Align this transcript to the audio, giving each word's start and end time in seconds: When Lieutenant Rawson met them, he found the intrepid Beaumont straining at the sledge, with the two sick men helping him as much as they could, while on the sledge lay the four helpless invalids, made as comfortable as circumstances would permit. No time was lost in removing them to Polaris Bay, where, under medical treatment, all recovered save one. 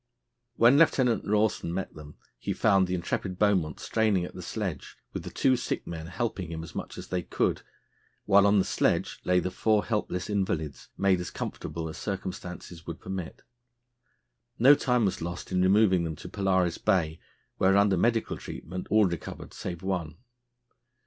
When 0.55 0.79
Lieutenant 0.79 1.27
Rawson 1.27 1.71
met 1.71 1.93
them, 1.93 2.15
he 2.39 2.53
found 2.53 2.87
the 2.87 2.95
intrepid 2.95 3.37
Beaumont 3.37 3.79
straining 3.79 4.25
at 4.25 4.33
the 4.33 4.41
sledge, 4.41 4.97
with 5.13 5.21
the 5.21 5.29
two 5.29 5.55
sick 5.55 5.85
men 5.85 6.07
helping 6.07 6.51
him 6.51 6.63
as 6.63 6.73
much 6.73 6.97
as 6.97 7.09
they 7.09 7.21
could, 7.21 7.61
while 8.25 8.47
on 8.47 8.57
the 8.57 8.65
sledge 8.65 9.19
lay 9.25 9.39
the 9.39 9.51
four 9.51 9.85
helpless 9.85 10.27
invalids, 10.27 10.89
made 10.97 11.19
as 11.19 11.29
comfortable 11.29 11.87
as 11.87 11.97
circumstances 11.99 12.87
would 12.87 12.99
permit. 12.99 13.43
No 14.57 14.73
time 14.73 15.05
was 15.05 15.21
lost 15.21 15.51
in 15.51 15.61
removing 15.61 16.03
them 16.03 16.15
to 16.15 16.27
Polaris 16.27 16.79
Bay, 16.79 17.19
where, 17.57 17.77
under 17.77 17.95
medical 17.95 18.37
treatment, 18.37 18.87
all 18.89 19.05
recovered 19.05 19.53
save 19.53 19.83
one. 19.83 20.17